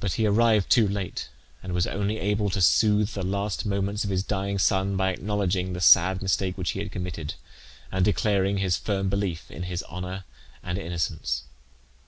[0.00, 1.28] But he arrived too late,
[1.62, 5.72] and was only able to soothe the last moments of his dying son by acknowledging
[5.74, 7.34] the sad mistake which he had committed,
[7.92, 10.24] and declaring his firm belief in his honour
[10.64, 11.44] and innocence.